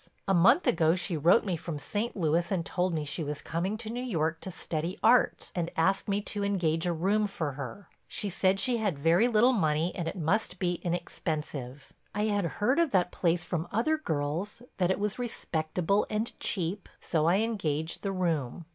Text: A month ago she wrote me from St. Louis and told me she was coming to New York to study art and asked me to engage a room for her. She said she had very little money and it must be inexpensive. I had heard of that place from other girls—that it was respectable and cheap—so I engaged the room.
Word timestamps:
A 0.27 0.33
month 0.33 0.65
ago 0.65 0.95
she 0.95 1.15
wrote 1.15 1.45
me 1.45 1.55
from 1.55 1.77
St. 1.77 2.15
Louis 2.17 2.51
and 2.51 2.65
told 2.65 2.91
me 2.91 3.05
she 3.05 3.23
was 3.23 3.39
coming 3.43 3.77
to 3.77 3.91
New 3.91 4.01
York 4.01 4.41
to 4.41 4.49
study 4.49 4.97
art 5.03 5.51
and 5.53 5.69
asked 5.77 6.07
me 6.09 6.21
to 6.23 6.43
engage 6.43 6.87
a 6.87 6.91
room 6.91 7.27
for 7.27 7.51
her. 7.51 7.87
She 8.07 8.27
said 8.27 8.59
she 8.59 8.77
had 8.77 8.97
very 8.97 9.27
little 9.27 9.53
money 9.53 9.91
and 9.93 10.07
it 10.07 10.15
must 10.17 10.57
be 10.57 10.79
inexpensive. 10.81 11.93
I 12.15 12.23
had 12.23 12.45
heard 12.57 12.79
of 12.79 12.89
that 12.89 13.11
place 13.11 13.43
from 13.43 13.67
other 13.71 13.95
girls—that 13.99 14.89
it 14.89 14.97
was 14.99 15.19
respectable 15.19 16.07
and 16.09 16.33
cheap—so 16.39 17.27
I 17.27 17.35
engaged 17.41 18.01
the 18.01 18.11
room. 18.11 18.65